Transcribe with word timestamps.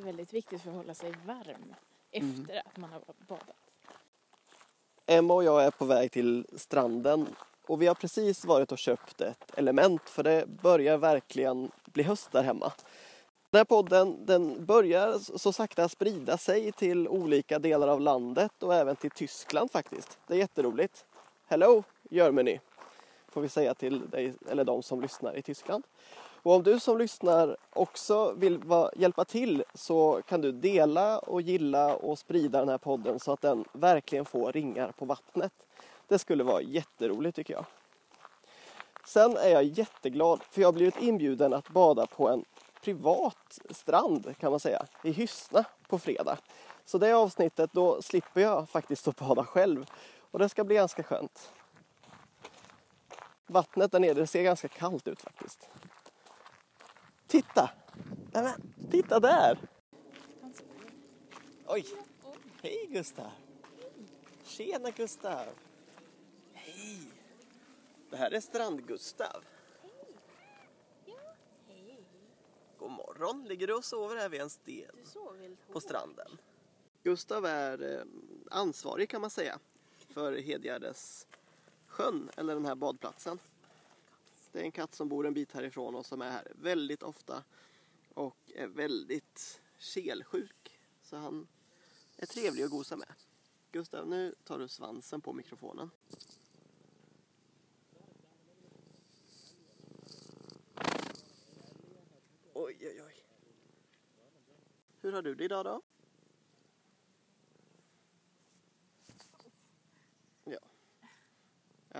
väldigt 0.00 0.32
viktigt 0.32 0.62
för 0.62 0.70
att 0.70 0.76
hålla 0.76 0.94
sig 0.94 1.12
varm 1.26 1.74
efter 2.10 2.62
att 2.66 2.76
man 2.76 2.90
har 2.90 3.00
badat. 3.28 3.56
Emma 5.06 5.34
och 5.34 5.44
jag 5.44 5.64
är 5.64 5.70
på 5.70 5.84
väg 5.84 6.12
till 6.12 6.46
stranden 6.56 7.26
och 7.66 7.82
vi 7.82 7.86
har 7.86 7.94
precis 7.94 8.44
varit 8.44 8.72
och 8.72 8.78
köpt 8.78 9.20
ett 9.20 9.58
element 9.58 10.08
för 10.08 10.22
det 10.22 10.46
börjar 10.62 10.98
verkligen 10.98 11.70
bli 11.84 12.02
höst 12.02 12.32
där 12.32 12.42
hemma. 12.42 12.72
Den 13.50 13.58
här 13.58 13.64
podden 13.64 14.26
den 14.26 14.66
börjar 14.66 15.18
så 15.38 15.52
sakta 15.52 15.88
sprida 15.88 16.38
sig 16.38 16.72
till 16.72 17.08
olika 17.08 17.58
delar 17.58 17.88
av 17.88 18.00
landet 18.00 18.62
och 18.62 18.74
även 18.74 18.96
till 18.96 19.10
Tyskland 19.10 19.70
faktiskt. 19.70 20.18
Det 20.26 20.34
är 20.34 20.38
jätteroligt. 20.38 21.06
Hello 21.46 21.82
Germany 22.10 22.58
får 23.28 23.40
vi 23.40 23.48
säga 23.48 23.74
till 23.74 24.10
dig 24.10 24.34
eller 24.48 24.64
de 24.64 24.82
som 24.82 25.00
lyssnar 25.00 25.36
i 25.36 25.42
Tyskland. 25.42 25.84
Och 26.42 26.54
om 26.54 26.62
du 26.62 26.80
som 26.80 26.98
lyssnar 26.98 27.56
också 27.70 28.32
vill 28.32 28.58
va- 28.58 28.90
hjälpa 28.96 29.24
till 29.24 29.64
så 29.74 30.22
kan 30.28 30.40
du 30.40 30.52
dela 30.52 31.18
och 31.18 31.42
gilla 31.42 31.94
och 31.96 32.18
sprida 32.18 32.58
den 32.58 32.68
här 32.68 32.78
podden 32.78 33.20
så 33.20 33.32
att 33.32 33.40
den 33.40 33.64
verkligen 33.72 34.24
får 34.24 34.52
ringar 34.52 34.92
på 34.92 35.04
vattnet. 35.04 35.52
Det 36.08 36.18
skulle 36.18 36.44
vara 36.44 36.62
jätteroligt 36.62 37.36
tycker 37.36 37.54
jag. 37.54 37.64
Sen 39.04 39.36
är 39.36 39.48
jag 39.48 39.64
jätteglad 39.64 40.40
för 40.50 40.60
jag 40.60 40.68
har 40.68 40.72
blivit 40.72 41.02
inbjuden 41.02 41.52
att 41.52 41.68
bada 41.68 42.06
på 42.06 42.28
en 42.28 42.44
privat 42.82 43.58
strand 43.70 44.34
kan 44.40 44.50
man 44.50 44.60
säga 44.60 44.86
i 45.02 45.10
Hyssna 45.12 45.64
på 45.88 45.98
fredag. 45.98 46.38
Så 46.84 46.98
det 46.98 47.12
avsnittet 47.12 47.72
då 47.72 48.02
slipper 48.02 48.40
jag 48.40 48.68
faktiskt 48.68 49.08
att 49.08 49.16
bada 49.16 49.44
själv 49.44 49.86
och 50.30 50.38
det 50.38 50.48
ska 50.48 50.64
bli 50.64 50.74
ganska 50.74 51.02
skönt. 51.02 51.52
Vattnet 53.46 53.92
där 53.92 54.00
nere 54.00 54.26
ser 54.26 54.42
ganska 54.42 54.68
kallt 54.68 55.08
ut 55.08 55.20
faktiskt. 55.20 55.68
Titta! 57.32 57.70
Nej, 58.32 58.42
men, 58.42 58.90
titta 58.90 59.20
där! 59.20 59.58
Oj! 61.66 61.86
Hej 62.62 62.88
Gustav! 62.90 63.30
Tjena 64.44 64.90
Gustav! 64.90 65.46
Hej! 66.52 66.98
Det 68.10 68.16
här 68.16 68.30
är 68.30 68.40
Strand-Gustav. 68.40 69.44
God 72.78 72.90
morgon! 72.90 73.44
Ligger 73.44 73.66
du 73.66 73.74
och 73.74 73.84
sover 73.84 74.16
här 74.16 74.28
vid 74.28 74.40
en 74.40 74.50
sten 74.50 74.96
på 75.72 75.80
stranden? 75.80 76.38
Gustav 77.02 77.46
är 77.46 77.98
eh, 77.98 78.04
ansvarig 78.50 79.08
kan 79.08 79.20
man 79.20 79.30
säga 79.30 79.58
för 80.08 80.32
Hedgärdes 80.36 81.26
sjön, 81.86 82.30
eller 82.36 82.54
den 82.54 82.66
här 82.66 82.74
badplatsen. 82.74 83.38
Det 84.52 84.60
är 84.60 84.64
en 84.64 84.72
katt 84.72 84.94
som 84.94 85.08
bor 85.08 85.26
en 85.26 85.34
bit 85.34 85.52
härifrån 85.52 85.94
och 85.94 86.06
som 86.06 86.22
är 86.22 86.30
här 86.30 86.52
väldigt 86.54 87.02
ofta 87.02 87.44
och 88.14 88.36
är 88.54 88.66
väldigt 88.66 89.60
kelsjuk. 89.78 90.80
Så 91.02 91.16
han 91.16 91.48
är 92.16 92.26
trevlig 92.26 92.64
att 92.64 92.70
gosa 92.70 92.96
med. 92.96 93.12
Gustav, 93.70 94.08
nu 94.08 94.34
tar 94.44 94.58
du 94.58 94.68
svansen 94.68 95.20
på 95.20 95.32
mikrofonen. 95.32 95.90
Oj, 102.54 102.76
oj, 102.80 103.02
oj. 103.06 103.24
Hur 105.00 105.12
har 105.12 105.22
du 105.22 105.34
det 105.34 105.44
idag 105.44 105.64
då? 105.64 105.82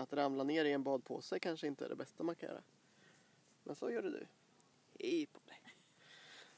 Att 0.02 0.12
ramla 0.12 0.44
ner 0.44 0.64
i 0.64 0.72
en 0.72 0.82
badpåse 0.82 1.38
kanske 1.38 1.66
inte 1.66 1.84
är 1.84 1.88
det 1.88 1.96
bästa 1.96 2.22
man 2.22 2.34
kan 2.34 2.48
göra. 2.48 2.62
Men 3.64 3.76
så 3.76 3.90
gör 3.90 4.02
det 4.02 4.10
du. 4.10 4.26
Hej 4.98 5.26
på 5.26 5.40
dig. 5.46 5.76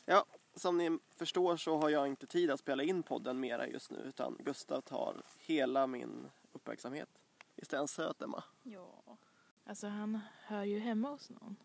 Ja, 0.04 0.24
som 0.54 0.78
ni 0.78 0.98
förstår 1.16 1.56
så 1.56 1.76
har 1.76 1.90
jag 1.90 2.06
inte 2.08 2.26
tid 2.26 2.50
att 2.50 2.60
spela 2.60 2.82
in 2.82 3.02
podden 3.02 3.40
mera 3.40 3.68
just 3.68 3.90
nu 3.90 3.98
utan 3.98 4.36
Gustav 4.44 4.80
tar 4.80 5.22
hela 5.38 5.86
min 5.86 6.30
uppmärksamhet. 6.52 7.08
Visst 7.54 7.72
är 7.72 7.78
han 7.78 7.88
söt 7.88 8.22
Emma? 8.22 8.44
Ja. 8.62 9.16
Alltså 9.64 9.86
han 9.86 10.20
hör 10.42 10.64
ju 10.64 10.78
hemma 10.78 11.08
hos 11.10 11.30
någon 11.30 11.56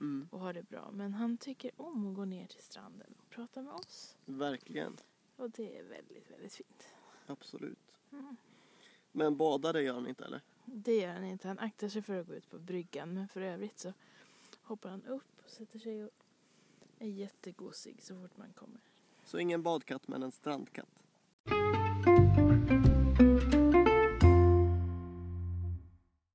Mm, 0.00 0.28
och 0.32 0.40
har 0.40 0.52
det 0.52 0.62
bra. 0.62 0.90
Men 0.92 1.14
han 1.14 1.36
tycker 1.38 1.70
om 1.76 2.06
att 2.10 2.14
gå 2.14 2.24
ner 2.24 2.46
till 2.46 2.62
stranden 2.62 3.14
och 3.18 3.30
prata 3.30 3.62
med 3.62 3.74
oss. 3.74 4.16
verkligen. 4.24 4.96
Och 5.36 5.50
det 5.50 5.78
är 5.78 5.82
väldigt, 5.82 6.30
väldigt 6.30 6.54
fint. 6.54 6.88
Absolut. 7.26 7.78
Mm. 8.12 8.36
Men 9.12 9.36
bada 9.36 9.72
det 9.72 9.82
gör 9.82 9.94
han 9.94 10.06
inte 10.06 10.24
eller? 10.24 10.40
Det 10.64 10.96
gör 10.96 11.12
han 11.12 11.24
inte. 11.24 11.48
Han 11.48 11.58
aktar 11.58 11.88
sig 11.88 12.02
för 12.02 12.20
att 12.20 12.26
gå 12.26 12.34
ut 12.34 12.50
på 12.50 12.58
bryggan. 12.58 13.14
Men 13.14 13.28
för 13.28 13.40
övrigt 13.40 13.78
så 13.78 13.92
hoppar 14.62 14.90
han 14.90 15.04
upp 15.06 15.42
och 15.44 15.50
sätter 15.50 15.78
sig 15.78 16.04
och 16.04 16.10
är 16.98 17.08
jättegosig 17.08 18.02
så 18.02 18.20
fort 18.20 18.36
man 18.36 18.52
kommer. 18.52 18.80
Så 19.24 19.38
ingen 19.38 19.62
badkatt 19.62 20.08
men 20.08 20.22
en 20.22 20.32
strandkatt. 20.32 20.88